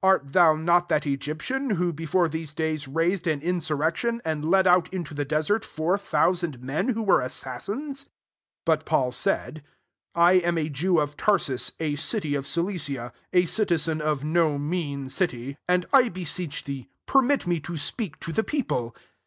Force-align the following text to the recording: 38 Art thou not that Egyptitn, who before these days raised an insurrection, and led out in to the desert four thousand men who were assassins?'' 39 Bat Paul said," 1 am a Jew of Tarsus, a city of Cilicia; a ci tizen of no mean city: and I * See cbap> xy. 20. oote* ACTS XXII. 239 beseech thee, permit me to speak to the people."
38 0.00 0.08
Art 0.26 0.32
thou 0.32 0.56
not 0.56 0.88
that 0.88 1.02
Egyptitn, 1.04 1.74
who 1.76 1.92
before 1.92 2.26
these 2.26 2.54
days 2.54 2.88
raised 2.88 3.26
an 3.26 3.42
insurrection, 3.42 4.22
and 4.24 4.42
led 4.50 4.66
out 4.66 4.88
in 4.94 5.04
to 5.04 5.12
the 5.12 5.26
desert 5.26 5.62
four 5.62 5.98
thousand 5.98 6.62
men 6.62 6.94
who 6.94 7.02
were 7.02 7.20
assassins?'' 7.20 8.04
39 8.64 8.64
Bat 8.78 8.84
Paul 8.86 9.12
said," 9.12 9.62
1 10.14 10.36
am 10.36 10.56
a 10.56 10.70
Jew 10.70 10.98
of 10.98 11.18
Tarsus, 11.18 11.72
a 11.78 11.96
city 11.96 12.34
of 12.34 12.46
Cilicia; 12.46 13.12
a 13.34 13.42
ci 13.44 13.64
tizen 13.66 14.00
of 14.00 14.24
no 14.24 14.56
mean 14.58 15.10
city: 15.10 15.58
and 15.68 15.84
I 15.92 16.04
* 16.04 16.04
See 16.04 16.08
cbap> 16.08 16.10
xy. 16.10 16.14
20. 16.16 16.20
oote* 16.20 16.22
ACTS 16.24 16.30
XXII. 16.32 16.46
239 16.48 16.48
beseech 16.48 16.64
thee, 16.64 16.88
permit 17.04 17.46
me 17.46 17.60
to 17.60 17.76
speak 17.76 18.18
to 18.20 18.32
the 18.32 18.42
people." 18.44 18.96